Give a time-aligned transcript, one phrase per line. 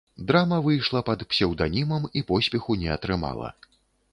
[0.29, 3.53] Драма выйшла пад псеўданімам і поспеху не атрымала.